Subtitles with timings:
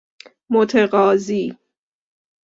[0.49, 1.57] متقاضی